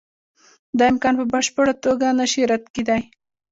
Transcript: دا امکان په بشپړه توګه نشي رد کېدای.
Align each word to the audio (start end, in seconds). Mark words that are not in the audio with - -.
دا 0.77 0.83
امکان 0.91 1.13
په 1.19 1.25
بشپړه 1.33 1.73
توګه 1.85 2.07
نشي 2.19 2.43
رد 2.51 2.65
کېدای. 2.75 3.01